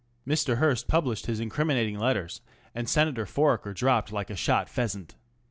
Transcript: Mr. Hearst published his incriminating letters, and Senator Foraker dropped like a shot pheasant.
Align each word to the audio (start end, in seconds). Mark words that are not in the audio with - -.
Mr. 0.27 0.57
Hearst 0.57 0.87
published 0.87 1.27
his 1.27 1.39
incriminating 1.39 1.95
letters, 1.99 2.41
and 2.73 2.89
Senator 2.89 3.27
Foraker 3.27 3.71
dropped 3.71 4.11
like 4.11 4.31
a 4.31 4.35
shot 4.35 4.67
pheasant. 4.67 5.13